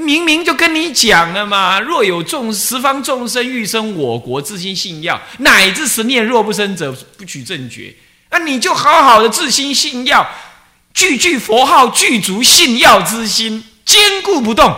[0.00, 7.94] 明明就跟你讲了嘛，若有众十方众生欲生我国，自心信要，乃至十念若不生者，不取正觉。
[8.30, 10.28] 那你就好好的自心信要，
[10.92, 14.76] 句句佛号具足信要之心，坚固不动。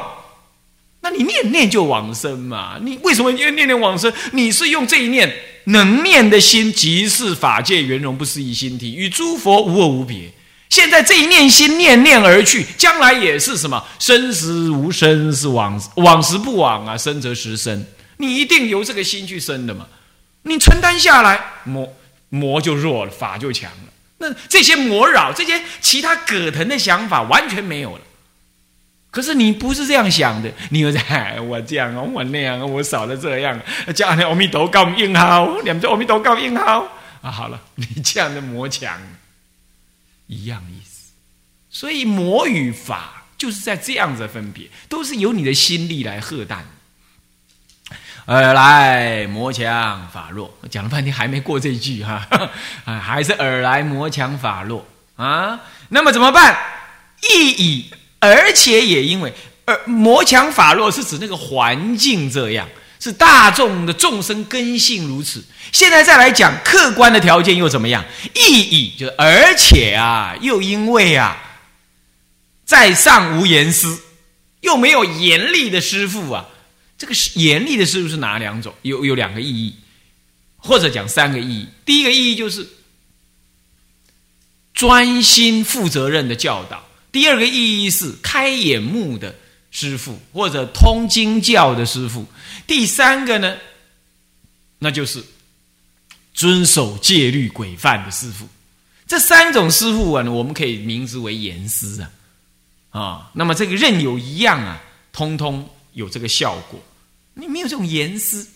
[1.01, 2.79] 那你念念就往生嘛？
[2.83, 4.13] 你为什么要念念往生？
[4.33, 10.31] 你是用这一念能念的心，即是法界圆融不思议心体，与诸佛无二无别。
[10.77, 17.83] 现在这一念心念念而去，将来也是什么生时无生，是往往时不往啊，生则时生。
[18.19, 19.87] 你一定由这个心去生的嘛？
[20.43, 21.89] 你承担下来，魔
[22.29, 23.93] 魔就弱了，法就强了。
[24.19, 28.03] 那这些魔扰，这些其他葛藤的想法完全没有了。
[29.11, 33.59] 可是你不是这样想的，你又在我这样啊，我那样啊，我少了这样，
[33.95, 36.87] 叫阿弥陀佛应好，两只阿弥陀佛应好
[37.23, 37.31] 啊。
[37.31, 38.93] 好了，你这样的魔强。
[40.27, 41.11] 一样意思，
[41.71, 46.67] 所以魔与法就是在这样子分别，都是由你的心力来喝淡。
[48.27, 52.27] 尔来魔强法弱，讲了半天还没过这句哈，
[52.85, 55.61] 啊， 还是尔来魔强法弱啊。
[55.91, 56.59] 那么怎么办？
[57.23, 59.33] 亦以而且也因为，
[59.65, 65.45] 而魔强法弱是指那个环境这样，是大众的众生根性如此。
[65.73, 68.05] 现在再来讲客观的条件又怎么样？
[68.35, 71.37] 意义就是而且啊，又因为啊，
[72.65, 73.99] 在上无严师，
[74.61, 76.47] 又没有严厉的师傅啊。
[76.99, 78.75] 这个是严厉的师傅是哪两种？
[78.81, 79.75] 有有两个意义，
[80.57, 81.69] 或者讲三个意义。
[81.85, 82.67] 第一个意义就是
[84.73, 86.79] 专心负责任的教导；
[87.13, 89.35] 第二个意义是开眼目的
[89.77, 92.25] 师傅，或者通经教的师傅；
[92.67, 93.57] 第三个呢，
[94.79, 95.23] 那就是。
[96.39, 98.47] 遵守戒律规范的师傅，
[99.07, 102.13] 这三种师傅啊，我们可以名之为严师啊，
[102.91, 104.79] 啊，那么这个任有一样啊，
[105.15, 106.79] 通通有这个效果。
[107.33, 108.47] 你没有这种严师，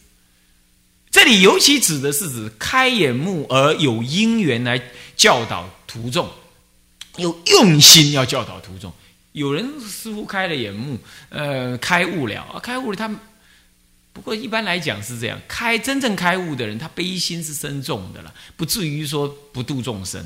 [1.11, 4.79] 这里尤其指的是指开眼目而有因缘来
[5.17, 6.29] 教导徒众，
[7.17, 8.93] 有用心要教导徒众。
[9.33, 10.99] 有人似乎开了眼目，
[11.29, 13.09] 呃，开悟了啊，开悟了他。
[14.13, 20.25] 不过一般来讲是这样，开真正开悟的人，他悲心是深重的了，不至于说不度众生。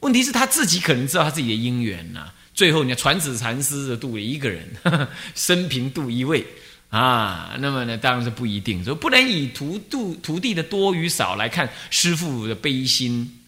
[0.00, 2.32] 问题是他自己可能知道他自己的因缘呐。
[2.54, 4.64] 最后，你看传子禅师的度了一个人，
[5.34, 6.46] 生平度一位
[6.90, 13.40] 啊，那么呢，当然是不一定，说不能以徒度徒弟的多与少来看师傅的悲心、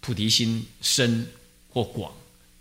[0.00, 1.26] 菩提心深
[1.70, 2.12] 或广、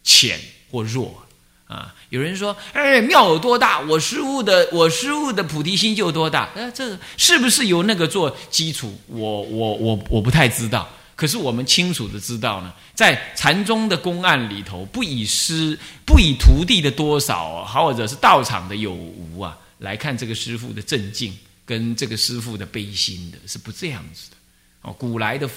[0.03, 1.27] 浅或弱。
[1.71, 6.49] 啊，有人说，哎，庙有多大，我师傅的我师傅的菩提心就多大。
[6.53, 8.99] 呃，这是不是由那个做基础？
[9.07, 10.85] 我我我我不太知道。
[11.15, 24.37] 可是我们清楚的知道呢，在禅宗的公案里头，不以师不以徒弟的多少，或者是道场的有无啊，来看这个师傅的正境跟这个师傅的悲心的，是不这样子的。
[24.81, 25.47] 哦，古来的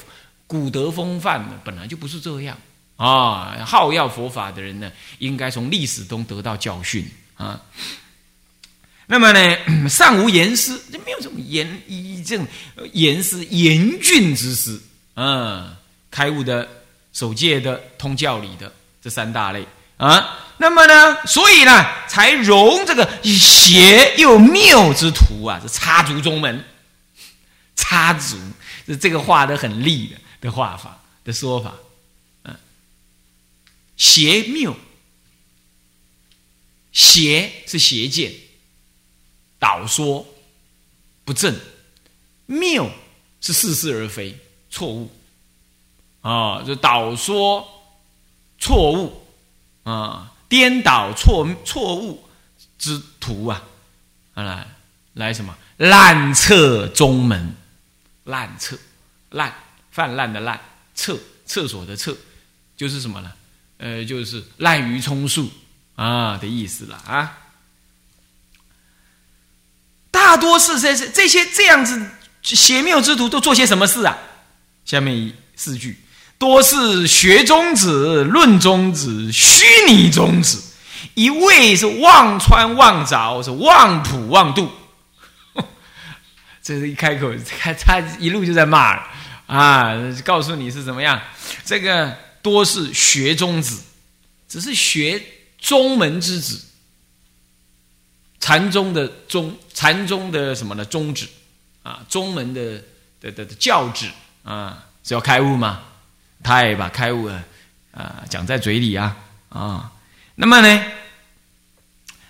[0.47, 2.57] 古德风范呢，本来就不是这样。
[2.97, 7.05] 啊，好要佛法的人呢，应该从历史中得到教训
[7.37, 7.60] 啊。
[9.06, 9.59] 那么呢，
[9.91, 12.47] 尚无严师，就没有这种严以这种
[12.93, 14.81] 严师严峻之师
[15.15, 15.77] 啊。
[16.10, 16.69] 开悟的、
[17.12, 18.72] 守戒的、通教理的
[19.03, 19.66] 这三大类
[19.97, 20.38] 啊。
[20.56, 26.65] 那么呢，所以呢，才容这个邪又谬之徒啊，这插足中门，
[27.75, 28.38] 插足，
[28.87, 31.75] 这这个画的很利的的画法的说法。
[33.97, 34.77] 邪谬，
[36.93, 38.32] 邪是邪见，
[39.59, 40.27] 导说
[41.25, 41.55] 不正；
[42.47, 42.91] 谬
[43.41, 44.38] 是似是而非，
[44.71, 45.10] 错误。
[46.22, 47.69] 啊，就导说
[48.59, 49.21] 错误。
[49.84, 52.26] 啊，颠倒错错误
[52.78, 53.62] 之徒啊，
[54.32, 54.66] 来
[55.12, 55.55] 来什么？
[55.76, 57.55] 烂厕中门，
[58.25, 58.78] 烂厕
[59.28, 59.55] 烂
[59.91, 60.59] 泛滥的滥
[60.94, 62.16] 厕厕所的厕，
[62.78, 63.31] 就是什么呢？
[63.84, 65.53] 呃，就是滥竽充数
[65.95, 67.37] 啊的意思了啊。
[70.11, 72.09] 大多是这些这些这样子
[72.43, 74.17] 邪谬之徒都做些什么事啊？
[74.87, 75.99] 下面四句，
[76.38, 80.62] 多是学中子、论中子、虚拟中子，
[81.12, 84.73] 一味是忘穿忘着，是望普望度。
[86.62, 88.99] 这是一开口，他他一路就在骂
[89.47, 89.93] 啊，
[90.25, 91.20] 告诉你是怎么样
[91.67, 92.17] 这个。
[92.44, 93.81] 多是学宗子，
[94.46, 95.20] 只是学
[95.58, 96.61] 宗门之子。
[98.38, 100.85] 禅宗的宗，禅宗的什么呢？
[100.85, 101.26] 宗旨
[101.82, 102.82] 啊，宗门的
[103.19, 104.11] 的的教旨
[104.43, 105.85] 啊，是要开悟吗？
[106.43, 107.43] 他也把开悟啊
[107.93, 109.17] 啊讲在嘴里啊
[109.49, 109.90] 啊。
[110.35, 110.85] 那么呢，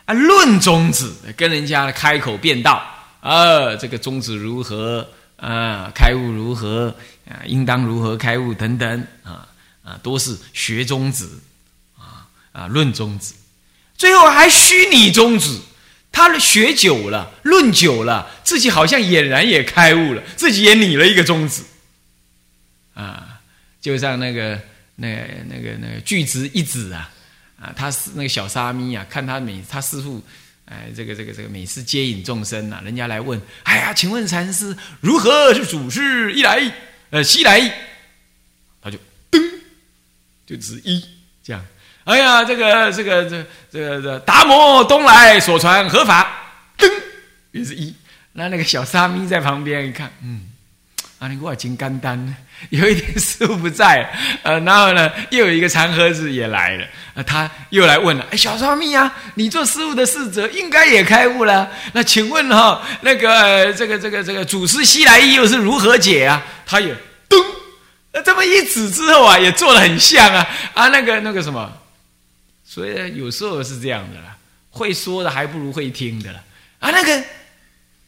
[0.05, 2.81] 啊，论宗旨，跟人家开口便道，
[3.21, 5.09] 啊，这个宗旨如何
[5.39, 6.95] 啊，开悟如何
[7.29, 9.49] 啊，应当如何开悟等等啊
[9.85, 11.29] 啊，都是学宗旨
[11.97, 13.35] 啊啊，论宗旨，
[13.97, 15.61] 最后还虚拟宗旨。
[16.11, 21.63] 他学久了，论久了，自己好像俨然也开悟了，自己也拟了一个宗旨
[22.95, 23.41] 啊，
[23.81, 24.61] 就像那个
[24.97, 25.09] 那
[25.49, 27.11] 那个那个巨子一子啊。
[27.57, 30.23] 啊，他是那个小沙弥啊，看他每他师傅，
[30.67, 36.71] 哎，这个这个这个每次接引众生呐，人家来问，哎呀，请问禅师如何是祖师一来，
[37.09, 37.61] 呃，西来，
[40.47, 41.05] 就指一
[41.43, 41.65] 这样，
[42.05, 46.27] 哎呀，这个这个这这个这达摩东来所传合法，
[46.79, 46.91] 噔，
[47.53, 47.95] 也是一，
[48.33, 50.49] 那那个小沙弥在旁边一看，嗯。
[51.21, 52.35] 啊，你我金刚丹，
[52.69, 54.13] 有一天师傅不在，
[54.43, 66.43] 呃，然后呢，又有一个长盒子也来了，啊，他又来问了，哎，小沙弥啊，你做师傅的侍者，应该也开悟了，那请问哈，那个这个这个这个祖师西来意又是如何解啊？
[66.67, 66.93] 他也
[67.29, 67.43] 噔
[68.15, 71.71] 那，这么一指之后啊，也做的很像啊，啊，那个那个什么，
[72.65, 74.37] 所以有时候是这样的啦，
[74.71, 76.43] 会说的还不如会听的了，
[76.79, 77.25] 啊，那个。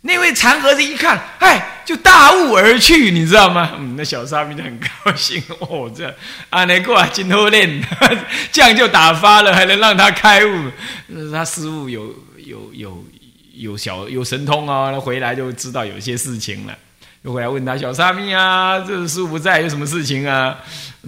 [0.03, 3.73] 那位长和子一看，哎，就大悟而去，你知道吗？
[3.77, 6.15] 嗯，那小沙弥就很高兴哦，这
[6.51, 7.83] 阿内过啊，金头链，
[8.53, 10.71] 这样就打发了，还能让他开悟。
[11.33, 13.05] 他师傅有有有
[13.55, 16.79] 有小有神通哦，那回来就知道有些事情了。
[17.27, 20.57] 又回来问他小沙弥啊，这师傅不在，有什么事情啊？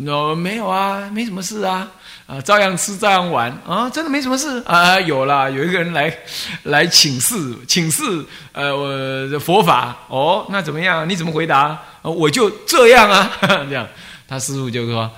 [0.04, 1.88] 说没有啊，没什么事啊。
[2.26, 4.98] 啊，照样吃，照样玩啊，真的没什么事啊。
[4.98, 6.12] 有了，有一个人来
[6.64, 8.02] 来请示，请示
[8.50, 11.08] 呃，我佛法哦，那怎么样？
[11.08, 11.80] 你怎么回答？
[12.02, 13.30] 我就这样啊，
[13.70, 13.86] 这样。
[14.26, 15.08] 他师傅就说，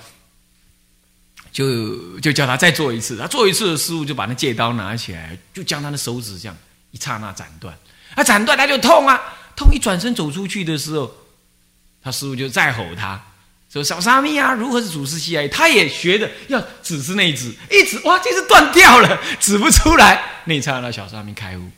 [1.51, 3.17] 就就叫他再做一次。
[3.17, 6.55] 他做一次，师傅就把那戒刀拿起来，就将他的手指这样
[6.91, 7.75] 一刹那斩断。
[8.13, 9.19] 啊，斩断他就痛啊，
[9.55, 9.65] 他！
[9.71, 11.11] 一转身走出去的时候，
[12.03, 13.21] 他师傅就再吼他。
[13.71, 15.47] 说小沙弥啊，如何是祖师西来？
[15.47, 20.43] 他也学的要指是那一指，一指哇，这是断掉了，指不出来。
[20.43, 21.69] 那刹那小沙弥开悟。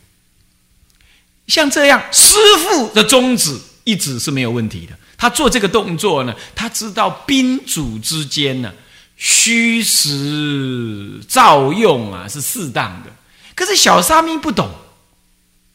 [1.46, 4.98] 像这样，师傅的宗旨一指是没有问题的。
[5.16, 8.72] 他做这个动作呢，他知道宾主之间呢，
[9.16, 13.10] 虚实照用啊是适当的。
[13.54, 14.68] 可是小沙弥不懂，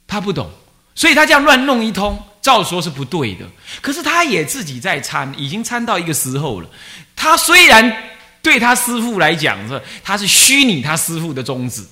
[0.05, 0.51] 他不懂，
[0.99, 2.21] 所以他这样乱弄一通。
[2.41, 3.45] 照说是不对的，
[3.81, 6.69] 可是他也自己在参，已经参到一个时候了。
[7.13, 8.03] 他虽然
[8.41, 11.85] 对他师傅来讲是他是虚拟他师傅的宗旨，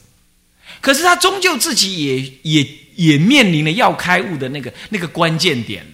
[0.79, 5.85] 可是他终究自己也也也面临了要开悟的那个那个关键点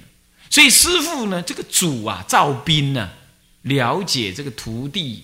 [0.52, 3.10] 所以师傅呢，这个主啊，赵斌呢，
[3.64, 5.24] 了解这个徒弟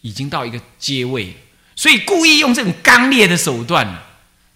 [0.00, 1.36] 已经到一个阶位，
[1.74, 4.09] 所以故意用这种刚烈的手段。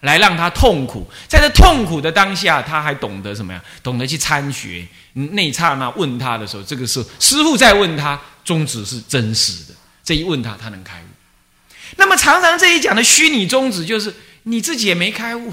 [0.05, 3.61] 来让他痛苦，在这痛苦的当下，他还懂得什么呀？
[3.83, 4.85] 懂得去参学。
[5.13, 9.73] 那一刹那问他的时候，这个时候师傅在问他，宗旨是真实的。
[10.03, 11.95] 这一问他，他能开悟。
[11.97, 14.13] 那么常常这一讲的虚拟宗旨，就是
[14.43, 15.51] 你自己也没开悟，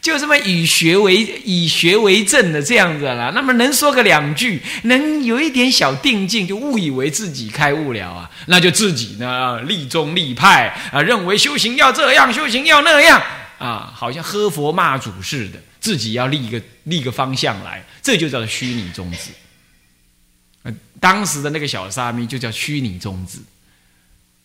[0.00, 3.32] 就这么以学为以学为证的这样子啦。
[3.34, 8.30] 那么能说个两句，能有一点小定境，就误以为自己开悟了啊？
[8.46, 13.20] 那就自己呢立宗立派啊，认为修行要这样，修行要那样。
[13.60, 20.72] 啊，好像喝佛骂祖似的，自己要立一个立一个方向来，这就叫做虚拟宗旨。
[20.98, 23.38] 当时的那个小沙弥就叫虚拟宗旨，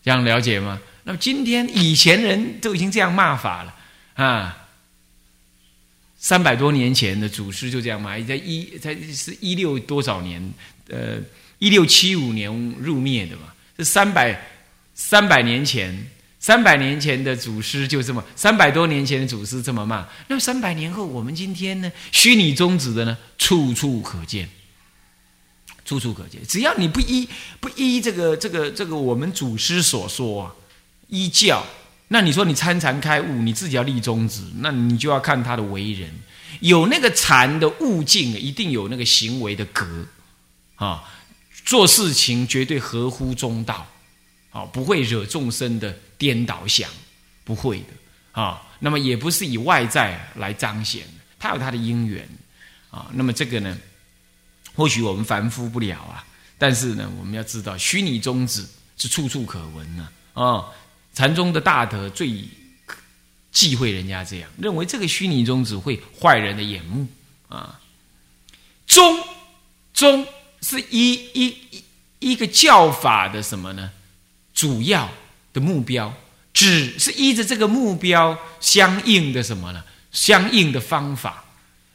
[0.04, 0.78] 这样了解吗？
[1.04, 3.74] 那么今天以前人都已经这样骂法了
[4.16, 4.68] 啊，
[6.18, 10.52] 三百多年前的祖师就这样骂，在一在是一六多少年？
[10.88, 11.16] 呃，
[11.58, 14.38] 一六七五年入灭的嘛，是三百
[14.94, 16.10] 三百年前。
[16.46, 21.90] 三百年前的祖师就这么，三百多年前的祖师这么骂，那三百年后我们今天呢？
[22.12, 24.48] 虚拟宗旨的呢，处处可见，
[25.84, 26.40] 处处可见。
[26.46, 30.52] 只要你不依不依这个这个这个我们祖师所说啊，
[31.08, 31.66] 依教，
[32.06, 36.08] 那你说你参禅开悟，你自己要立宗旨，那你就要看他的为人，
[36.60, 40.06] 有那个禅的悟境，一定有那个行为的格
[40.76, 41.02] 啊，
[41.64, 43.84] 做事情绝对合乎中道。
[44.56, 46.88] 啊，不会惹众生的颠倒想，
[47.44, 48.62] 不会的啊。
[48.78, 52.26] 那么也不是以外在来彰显的，它有它的因缘
[52.90, 53.10] 啊。
[53.12, 53.76] 那么这个呢，
[54.74, 56.24] 或许我们凡夫不了啊，
[56.56, 60.64] 但是呢，我们要知道，虚拟宗旨是处处可闻呢啊。
[61.12, 62.48] 禅宗的大德最
[63.52, 67.06] 忌讳人家这样，认为这个虚拟宗旨会坏人的眼目
[67.48, 67.78] 啊。
[68.86, 69.22] 宗
[69.92, 70.26] 宗
[70.62, 71.84] 是一一一
[72.30, 73.90] 一个教法的什么呢？
[74.56, 75.08] 主要
[75.52, 76.12] 的目标
[76.52, 79.84] 只是依着这个目标相应的什么呢？
[80.10, 81.44] 相应的方法。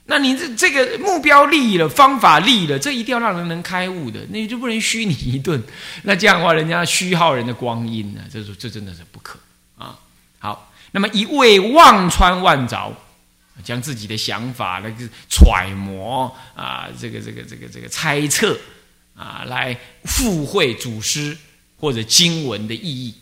[0.05, 5.61] 那你这这个目标立了，方法立了，这一定要让人能开悟的，那你就不能虚你一顿。
[6.03, 8.21] 那这样的话，人家虚耗人的光阴呢？
[8.31, 9.39] 这是这真的是不可
[9.77, 9.97] 啊。
[10.37, 12.91] 好，那么一味望穿万凿，
[13.63, 18.59] 将自己的想法那个揣摩啊，这个这个这个这个猜测
[19.15, 21.37] 啊，来附会祖师
[21.81, 23.15] 或者经文的意义，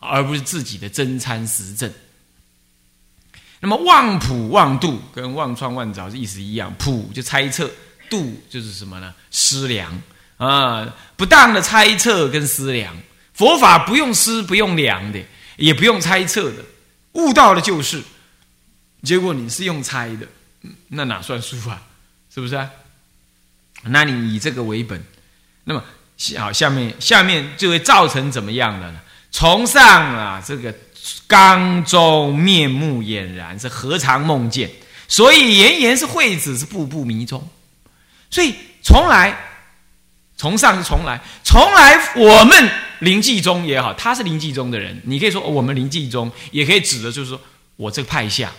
[0.00, 1.90] 而不是自己的真参实证。
[3.60, 7.70] 那么妄普妄度跟望穿万凿是意思一样，普就猜测，
[8.10, 9.14] 度就是什么呢？
[9.30, 10.02] 思量
[10.36, 12.96] 啊，不当的猜测跟思量，
[13.32, 15.22] 佛法不用思不用量的，
[15.56, 16.64] 也不用猜测的，
[17.12, 18.02] 悟到了就是。
[19.02, 20.26] 结果你是用猜的，
[20.88, 21.80] 那哪算数啊？
[22.34, 22.68] 是不是啊？
[23.84, 25.00] 那你以这个为本，
[25.62, 25.84] 那么
[26.38, 28.98] 好，下面下面就会造成怎么样的呢？
[29.32, 30.74] 崇尚啊，这个。
[31.28, 34.68] 缸中面目俨然，是何尝梦见？
[35.06, 37.48] 所以言言是惠子，是步步迷踪。
[38.28, 39.36] 所以从来
[40.36, 47.40] 从上是从来从来，我们灵济宗也好，他是灵济宗的人，你可以说我们灵济宗，也可以指的就是说
[47.76, 48.50] 我这个派下，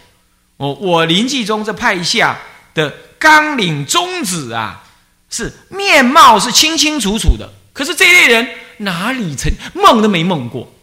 [0.55, 2.37] 我我灵济宗这派下
[2.73, 4.85] 的纲领宗旨啊，
[5.29, 7.51] 是面貌是清清楚楚的。
[7.73, 10.73] 可是这类人哪里曾梦都没梦过，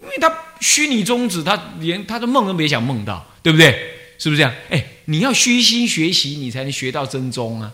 [0.00, 0.32] 因为他。
[0.58, 3.90] 虚拟宗旨，他连他的梦都没想梦到，对不对？
[4.18, 4.50] 是不是这样？
[4.70, 7.70] 哎，你要虚心学习，你才能学到真宗啊，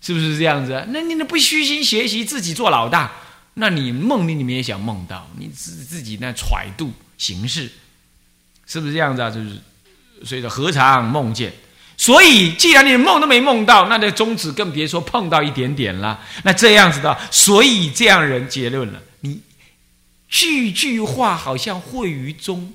[0.00, 0.84] 是不是这样子？
[0.88, 3.12] 那你那不虚心学习，自己做老大，
[3.54, 7.70] 那你梦里你们也想梦到，你自自己那揣度形式，
[8.66, 9.30] 是不是这样子啊？
[9.30, 9.50] 就是
[10.24, 11.52] 所以说何尝梦见？
[11.96, 16.22] 所以既然你梦都没梦到，那这宗旨更别说碰到一点点了。
[16.44, 19.40] 那这样子的，所以这样人结论了，你。
[20.28, 22.74] 句句话好像会于中，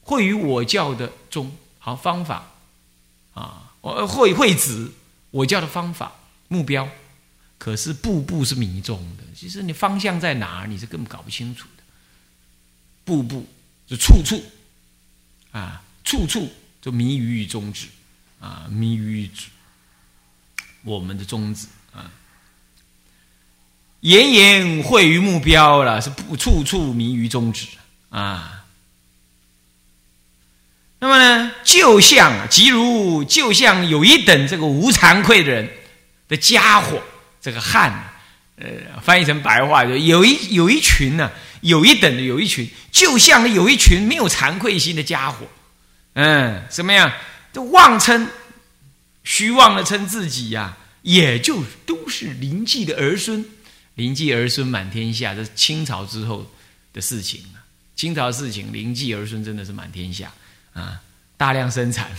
[0.00, 2.50] 会于我教的中，好方法
[3.32, 4.92] 啊，我会会子
[5.30, 6.12] 我教的方法
[6.48, 6.88] 目标，
[7.58, 9.22] 可是步步是迷中的。
[9.36, 11.82] 其实你方向在哪，你是根本搞不清楚的。
[13.04, 13.46] 步步
[13.86, 14.42] 就处处
[15.52, 16.52] 啊，处处
[16.82, 17.86] 就迷于宗旨
[18.42, 19.30] 啊，迷于
[20.82, 22.10] 我们的宗旨啊。
[24.00, 27.68] 言言会于目标了，是不处处迷于宗旨
[28.10, 28.64] 啊。
[30.98, 35.70] 那么呢，就像即如就像有一等这个无惭愧的人
[36.26, 37.00] 的家伙，
[37.40, 38.12] 这个汉，
[38.56, 38.66] 呃，
[39.02, 41.30] 翻译成白话就有一有一群呢，
[41.60, 45.46] 有一等的有一群，就像有一群没有惭愧心的家伙，
[46.14, 47.12] 嗯，怎么样？
[47.52, 48.28] 就妄称
[49.24, 53.44] 虚妄的称自己呀，也就都是灵济的儿孙。
[53.94, 56.50] 灵济儿孙满天下，这是清朝之后
[56.92, 57.60] 的事情啊。
[57.94, 60.32] 清朝事情，灵济儿孙真的是满天下
[60.72, 60.98] 啊，
[61.36, 62.10] 大量生产，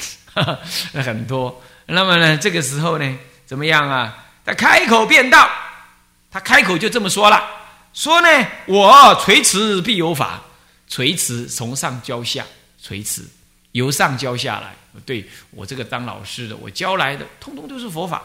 [0.93, 1.61] 那 很多。
[1.87, 4.25] 那么呢，这个时候呢，怎么样啊？
[4.45, 5.49] 他开口便道，
[6.29, 7.43] 他开口就这么说了，
[7.93, 10.43] 说呢，我垂慈必有法，
[10.87, 12.45] 垂慈从上教下，
[12.81, 13.27] 垂慈
[13.71, 14.75] 由上教下来，
[15.05, 18.23] 对我这个当老师的，我教来的，通通都是佛法。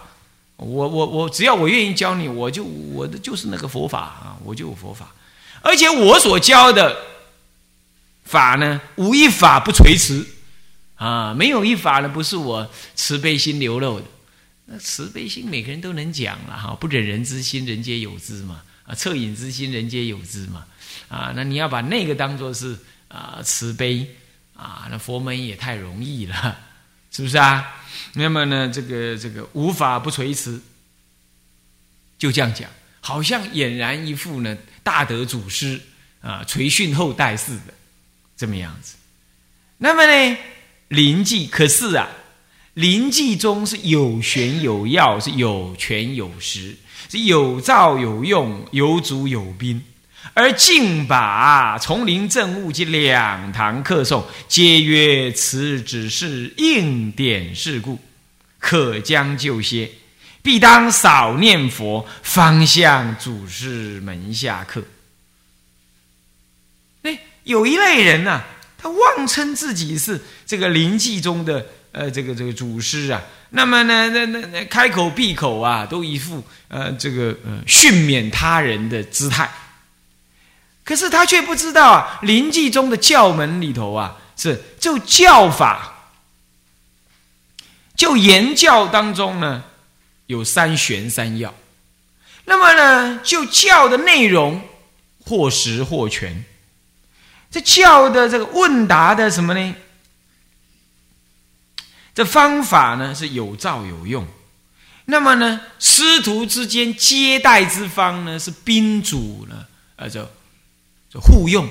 [0.57, 5.15] 我我我，只要我愿意教你，我就我的就是那个佛法啊，我就有佛法，
[5.63, 6.97] 而且我所教的
[8.25, 10.27] 法呢，无一法不垂慈
[10.97, 14.07] 啊，没有一法呢不是我慈悲心流露的。
[14.67, 20.65] 那慈悲心每个人都能讲了哈，不忍人之心，人皆有之嘛啊，恻隐之心，人皆有之嘛
[21.09, 24.13] 啊，那你要把那个当做是啊慈悲
[24.59, 26.59] 啊，那佛门也太容易了，
[27.13, 27.77] 是不是啊？
[28.15, 30.61] 那么呢，这个这个无法不垂慈，
[32.19, 32.69] 就这样讲，
[33.01, 35.81] 好像俨然一副呢大德祖师
[36.21, 37.73] 啊垂训后代似的
[38.37, 38.97] 这么样子。
[39.77, 40.37] 那么呢，
[40.89, 42.09] 临济可是啊，
[42.75, 46.77] 临济中是有玄有要，是有权有实，
[47.09, 49.85] 是有造有用，有主有宾。
[50.35, 57.99] 而竟把丛林政务及两堂课诵，皆曰此只是应点事故，
[58.59, 59.91] 可将就些，
[60.43, 64.85] 必当少念佛，方向祖师门下课。
[67.03, 68.43] 哎，有一类人呐，
[68.77, 73.21] 他妄称自己是这个灵济中的呃这个这个祖师啊，
[73.51, 79.51] 那么呢，那那那开口闭口啊，都一副呃这个呃训勉他人的姿态。
[80.89, 86.15] 可是他却不知道啊，灵济中的教门里头啊，是就教法，
[87.95, 89.65] 就言教当中呢，
[90.29, 91.53] 有三玄三要。
[92.47, 94.63] 那么呢，就教的内容
[95.27, 96.43] 或实或全，
[97.51, 99.75] 这教的这个问答的什么呢？
[102.15, 104.27] 这方法呢是有照有用。
[105.05, 109.67] 那么呢，师徒之间接待之方呢是宾主呢，
[109.97, 110.29] 呃，就就
[111.11, 111.69] 就互用。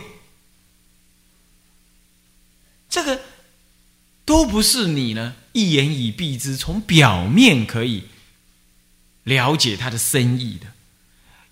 [2.90, 3.22] 这个
[4.26, 8.06] 都不是你呢一言以蔽之，从表面可以
[9.24, 10.68] 了解他的深意的。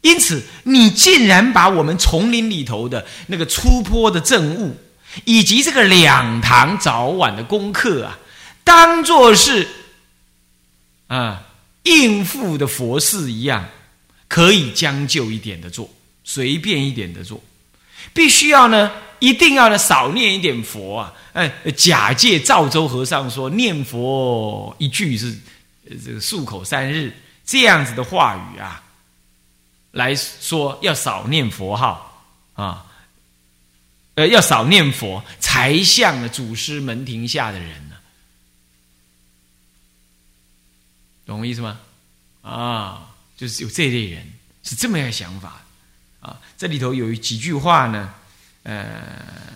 [0.02, 4.78] 因此，你竟然把我们丛林里头的那个出坡的政务，
[5.24, 8.20] 以及这个两堂早晚的功课啊，
[8.64, 9.68] 当做是
[11.08, 11.48] 啊
[11.84, 13.68] 应付的佛事一样，
[14.28, 15.90] 可以将就一点的做，
[16.24, 17.44] 随便一点的做，
[18.14, 21.14] 必须要呢，一定要呢少念一点佛啊。
[21.34, 25.38] 哎，假借赵州和尚说念佛一句是
[26.04, 27.14] 这个漱口三日
[27.46, 28.82] 这样子的话语啊，
[29.92, 32.86] 来说要少念佛号啊，
[34.16, 37.96] 呃，要少念佛才像了祖师门庭下的人呢，
[41.26, 41.78] 懂我意思吗？
[42.44, 44.32] 啊，就是有这类人
[44.64, 45.62] 是这么样想法
[46.26, 46.42] 啊。
[46.58, 48.14] 这里头有几句话呢，
[48.64, 48.86] 呃，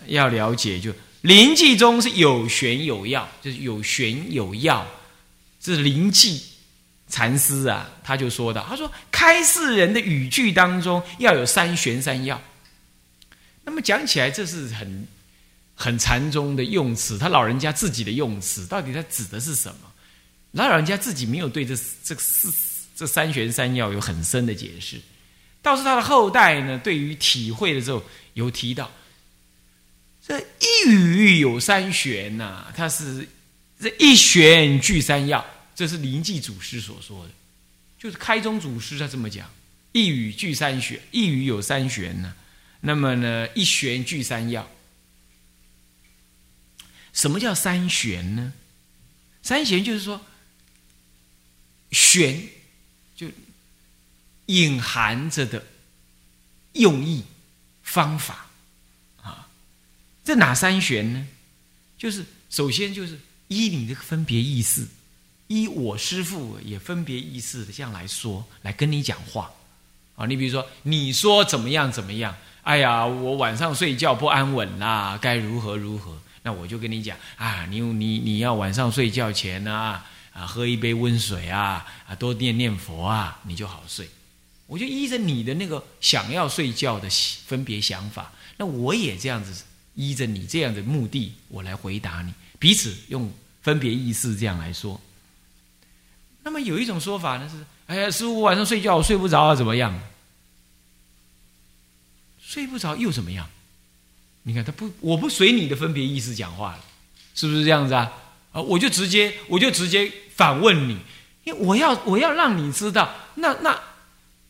[0.07, 0.93] 要了解就。
[1.21, 4.87] 灵记中是有玄有要，就是有玄有要，
[5.59, 6.41] 这是灵记
[7.09, 12.41] 禅师啊，他就说的，他说开示人的语句当中要有三玄三要。
[13.65, 15.07] 那么讲起来，这是很
[15.75, 19.91] 很禅宗的用词，他老人家自己的用词，到底他指的是什么？
[20.51, 22.49] 老人家自己没有对这这四
[22.95, 25.01] 这三玄三要有很深的解释，
[25.61, 28.91] 倒是他的后代呢，对于体会的时候有提到。
[30.21, 33.27] 这一语有三玄呐，它是
[33.79, 35.43] 这一玄具三要，
[35.75, 37.31] 这是灵济祖师所说的，
[37.97, 39.49] 就是开宗祖师他这么讲，
[39.91, 42.35] 一语具三玄，一语有三玄呢。
[42.81, 44.69] 那么呢，一玄具三要。
[47.11, 48.53] 什么叫三玄呢？
[49.41, 50.21] 三玄就是说，
[51.91, 52.47] 玄
[54.49, 55.63] 隐含着的
[56.73, 57.23] 用意
[57.83, 58.47] 方法
[59.21, 59.47] 啊。
[60.23, 61.27] 这哪三玄呢？
[61.97, 64.87] 就是首先就是依你的分别意识，
[65.47, 69.51] 依我师父也分别意识的这样来说，来跟你讲话
[70.15, 70.25] 啊。
[70.25, 72.35] 你比如说，你说怎么样怎么样？
[72.63, 76.17] 哎呀，我晚上睡觉不安稳啦，该如何如何？
[76.43, 84.09] 那我就跟你讲啊，你你你要晚上睡觉前啊啊喝一杯温水啊啊多念念佛啊，你就好睡。
[84.69, 87.09] 我就依着你的那个想要睡觉的
[87.45, 89.65] 分别想法，那我也这样子。
[89.95, 92.33] 依着你这样的目的，我来回答你。
[92.57, 93.29] 彼此用
[93.61, 95.01] 分别意识这样来说。
[96.41, 99.99] 那么有一种说法呢是：哎呀，师傅晚上睡觉我睡不着啊，怎么样？
[102.41, 103.49] 睡不着又怎么样？
[104.43, 106.85] 你看他不，我不随你的分别意识讲话了，
[107.35, 108.13] 是不是这样子啊？
[108.53, 110.97] 啊，我就直接我就直接反问你，
[111.43, 113.77] 因为我要我要让你知道，那那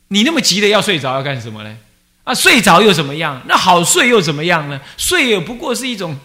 [0.10, 1.78] 你那么急的要睡着要干什么呢？
[2.26, 3.41] 啊，睡着又怎么样？
[3.48, 4.80] 那好睡又怎么样呢？
[4.98, 6.19] 睡也不过是一种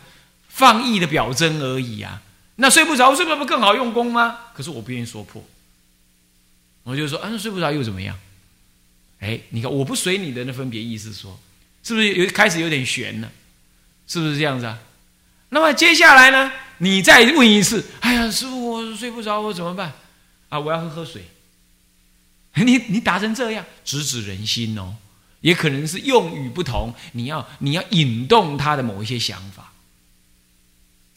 [0.49, 2.21] 放逸的表征而已啊。
[2.57, 4.39] 那睡不着，睡不着不更好用功吗？
[4.55, 5.43] 可是我不愿意说破，
[6.83, 8.19] 我就说，啊，睡不着又怎么样？
[9.21, 11.39] 哎，你看，我不随你的那分别意思说，
[11.83, 13.31] 是不是有开始有点悬了？
[14.07, 14.79] 是不是这样子啊？
[15.49, 16.53] 那么接下来呢？
[16.79, 19.93] 你再问一次，哎呀，师傅，我睡不着，我怎么办？
[20.51, 21.25] 啊，我要喝喝水。
[22.65, 24.97] 你你打成这样，直指人心哦。
[25.41, 29.75] 也可能是用语不同，你要你要引动他的某一些想法，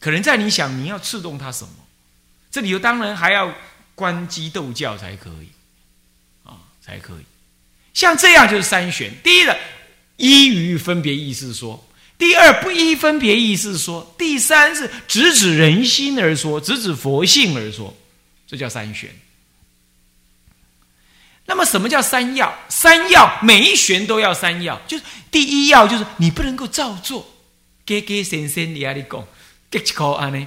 [0.00, 1.70] 可能在你想你要刺动他什么，
[2.50, 3.54] 这里头当然还要
[3.94, 5.48] 关机斗教才可以，
[6.44, 7.24] 啊才可以，
[7.94, 9.58] 像这样就是三选：第一个
[10.18, 11.82] 依于分别意思说；
[12.18, 17.96] 第二不依分别意思说；第三是直指人心而说，直指佛性而说，
[18.46, 19.08] 这叫三选。
[21.48, 22.54] 那么什么叫三要？
[22.68, 27.26] 三要每一旋都要三要，就是第一要就是你不能够照做，
[27.86, 29.24] 给给先生你阿里讲，
[29.70, 30.46] 给起口安呢，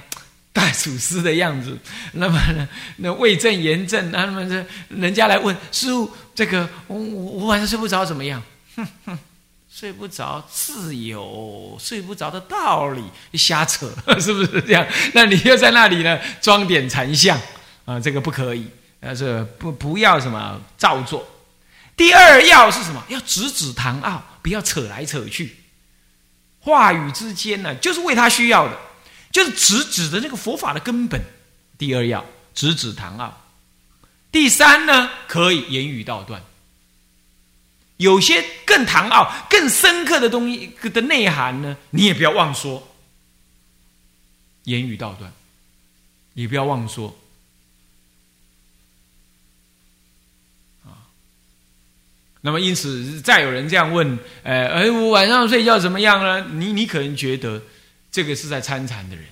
[0.52, 1.76] 大祖师的样子。
[2.12, 8.40] 那么呢，那魏正严正，那么这人家来问师傅，这个我我晚上睡不着怎么样？
[8.76, 9.18] 哼哼，
[9.68, 13.02] 睡不着自有睡不着的道理，
[13.36, 14.86] 瞎扯是不是这样？
[15.14, 17.36] 那你又在那里呢装点禅相
[17.86, 17.98] 啊？
[17.98, 18.68] 这个不可以。
[19.02, 21.26] 呃，是不不要什么照做。
[21.96, 23.04] 第二要是什么？
[23.08, 25.56] 要直指堂奥，不要扯来扯去。
[26.60, 28.78] 话语之间呢，就是为他需要的，
[29.32, 31.20] 就是直指的那个佛法的根本。
[31.76, 33.42] 第二要直指堂奥。
[34.30, 36.40] 第三呢，可以言语道断。
[37.96, 42.88] 有些更唐奥、更深刻的东西的内涵呢，你也不要忘说。
[44.62, 45.32] 言语道断，
[46.34, 47.18] 你不要忘说。
[52.42, 56.46] 那么因此，再有人这样问，呃，哎，我晚上睡觉怎么样呢？
[56.52, 57.62] 你你可能觉得
[58.10, 59.24] 这个是在参禅的人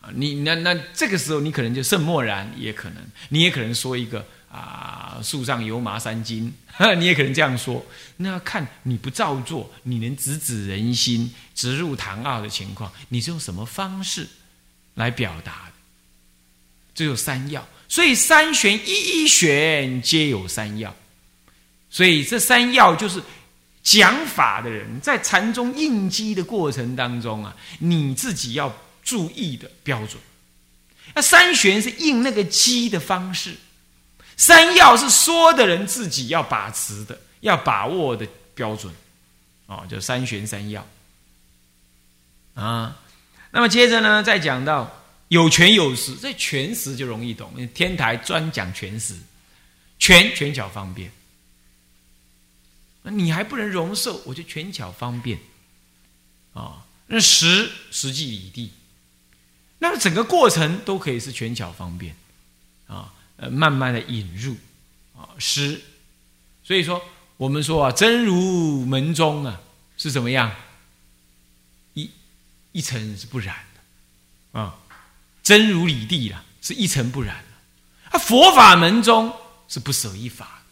[0.00, 2.96] 啊，你那那这个时候你可能就甚默然，也可能
[3.30, 6.52] 你也可能说一个啊，树上油麻三斤，
[6.98, 7.86] 你也可能这样说。
[8.16, 14.26] 那要看你不照做，你能直指人心、直入堂奥的情况，你是用什么方式？
[14.94, 15.72] 来表达的，
[16.92, 20.92] 这有三要，所以三玄一一玄皆有三要，
[21.90, 23.22] 所以这三要就是
[23.82, 30.20] 讲法的人在禅中应机的过程当中啊，你自己要注意的标准。
[31.14, 33.56] 那三玄是应那个机的方式，
[34.36, 38.92] 三要是说的人自己要把持的、要把握的标准，
[39.66, 40.86] 哦，就三玄三要
[42.52, 42.94] 啊。
[43.50, 47.50] 那么接着呢，再讲到有权有实，这权实就容易懂。
[47.72, 49.14] 天台专讲权实，
[49.98, 51.10] 权权巧方便。
[53.02, 55.38] 那你还不能容受，我就权巧方便
[56.54, 56.84] 啊。
[57.06, 58.72] 那实实际理地，
[59.78, 62.14] 那整个过程都可以是权巧方便
[62.86, 63.14] 啊。
[63.36, 64.56] 呃，慢慢的引入
[65.16, 65.80] 啊，实。
[66.64, 67.00] 所以说，
[67.36, 69.60] 我们说啊，真如门中啊，
[69.96, 70.54] 是怎么样？
[71.94, 72.10] 一
[72.72, 74.76] 一尘是不染的，啊，
[75.42, 78.18] 真如理地了，是一尘不染的。
[78.18, 79.32] 啊，佛法门中
[79.68, 80.62] 是不舍一法，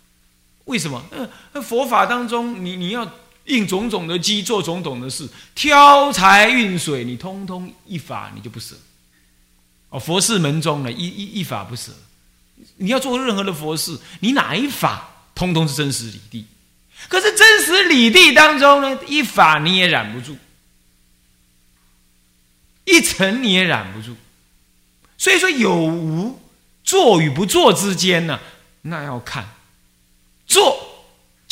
[0.66, 1.04] 为什么？
[1.52, 3.10] 呃，佛法当中，你你要
[3.46, 8.76] 应种种的机，做种种的事，挑柴运水，你通通一法你就不舍。
[9.88, 11.90] 哦，佛事门中呢，一一一法不舍。
[12.76, 16.46] 你要做任何的佛事，你哪一法，通通是真实理地。
[17.08, 20.36] 可是真实理地当中呢，一法你也染不住。
[22.88, 24.14] 一层你也染不住，
[25.18, 26.40] 所以说有无
[26.84, 28.38] 做与不做之间呢，
[28.82, 29.44] 那要看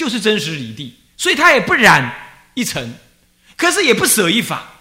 [0.04, 2.14] 就是真实理地，所以他也不染
[2.52, 2.94] 一尘，
[3.56, 4.74] 可是也不舍一法。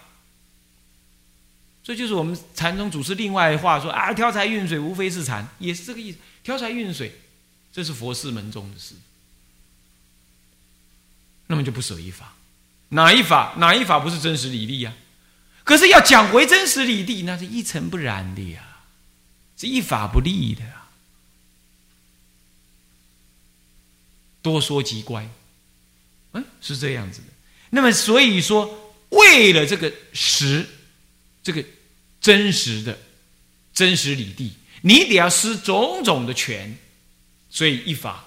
[1.82, 6.18] 这就是我们禅宗祖师另外话说啊，挑柴运水无非是禅，也是这个意思。
[6.42, 7.18] 挑柴运水，
[7.72, 8.94] 这是佛事门中的事，
[11.46, 12.34] 那么就不舍一法，
[12.90, 14.92] 哪一法哪一法不是真实理地呀？
[15.64, 18.62] 可是要讲回真实理地，那是一尘不染的呀，
[19.56, 20.83] 是一法不立的啊。
[24.44, 25.26] 多说即乖，
[26.34, 27.28] 嗯，是这样子的。
[27.70, 30.64] 那么所以说，为了这个实，
[31.42, 31.64] 这个
[32.20, 32.96] 真实的
[33.72, 34.52] 真实理地，
[34.82, 36.76] 你得要施种种的权，
[37.48, 38.22] 所以一法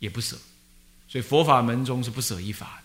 [0.00, 0.36] 也不舍。
[1.08, 2.82] 所以佛法门中是不舍一法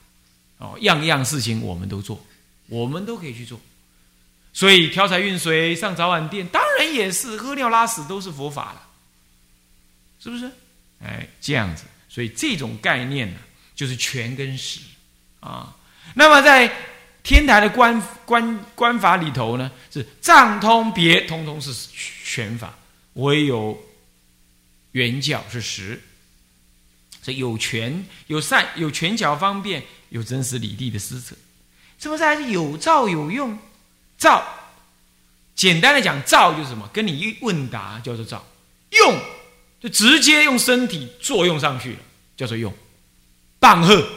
[0.60, 2.24] 的哦，样样事情我们都做，
[2.68, 3.60] 我们都可以去做。
[4.54, 8.88] 所以挑柴运水上早晚殿，当然也是喝尿拉屎都是佛法了，
[10.22, 10.52] 是不是？
[11.02, 13.40] 哎，这样子，所以这种概念呢，
[13.76, 14.82] 就是权跟实
[15.40, 15.74] 啊。
[16.16, 16.70] 那么在
[17.24, 22.78] 天台的观观观法里头呢，是藏通别通通是权法，
[23.14, 23.82] 唯有
[24.92, 26.02] 圆教是实。
[27.22, 31.36] 所以有权有善有权巧方便有真实理地的施策，
[32.00, 33.58] 是不是还是有造有用？
[34.18, 34.44] 造，
[35.56, 36.90] 简单的讲，造就是什么？
[36.92, 38.46] 跟你一问答叫做造，
[38.90, 39.22] 用
[39.80, 42.00] 就直接用身体作用上去了，
[42.36, 42.74] 叫做用。
[43.60, 44.10] 棒喝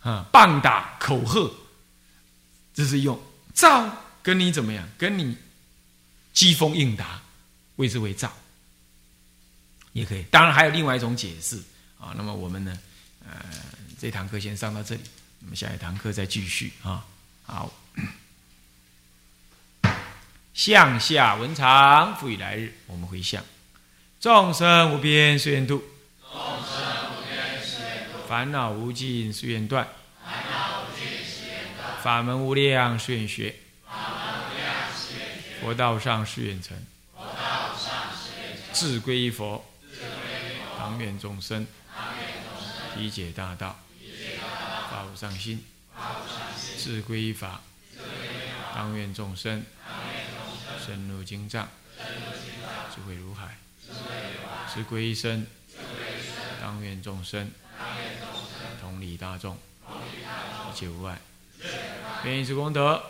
[0.00, 1.52] 啊，棒打口喝，
[2.74, 3.20] 这是用。
[3.52, 4.88] 造跟你怎么样？
[4.96, 5.36] 跟你
[6.32, 7.22] 机锋应答，
[7.76, 8.32] 谓之为造，
[9.92, 10.22] 也可以。
[10.30, 11.56] 当然还有另外一种解释
[11.98, 12.14] 啊。
[12.16, 12.78] 那么我们呢，
[13.26, 13.44] 呃，
[13.98, 15.00] 这堂课先上到这里，
[15.40, 17.04] 那么下一堂课再继续啊。
[17.42, 17.72] 好。
[20.52, 23.42] 向下文长，复以来日，我们回向。
[24.20, 25.82] 众生无边誓愿度，
[26.30, 26.76] 众生
[27.10, 29.88] 无边誓愿度；烦恼无尽誓愿断，
[30.22, 33.56] 烦恼无尽誓愿断；法门无量誓愿学，
[33.86, 36.76] 法门无量誓愿学；佛道上誓愿成，
[37.16, 45.64] 佛道上誓愿成；志归一佛，志归一佛；当愿众生，当愿众生；体解大道，体解大道；发无上心，
[45.96, 49.64] 发无上心；志归一法，志归一法；当愿众生。
[49.88, 50.44] 当愿众
[50.78, 50.86] 生。
[50.86, 54.00] 深入经藏，深入经藏；智慧如海，智慧
[54.34, 55.46] 如海；智归一生，
[56.60, 57.50] 当愿众生，
[58.80, 59.56] 同理大众，
[60.70, 61.20] 一切无碍。
[62.24, 63.02] 愿以此功德，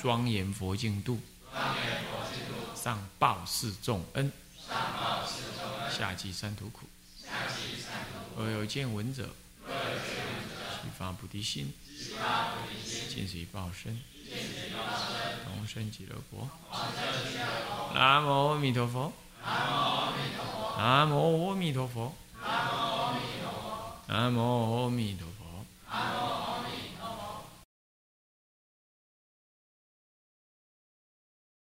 [0.00, 1.20] 庄严佛净土，
[2.74, 4.32] 上报四重恩，
[5.90, 6.86] 下济三途苦。
[8.36, 9.28] 若有见闻者，
[9.66, 9.80] 若有
[10.98, 11.72] 发菩提心，
[13.08, 14.00] 尽此一报身，
[15.44, 16.48] 同生极乐国。
[17.94, 19.12] 南无阿弥陀佛。
[19.44, 22.12] 南无阿弥陀佛。
[22.42, 23.98] 南无阿弥陀佛。
[24.06, 26.23] 南无阿弥陀佛。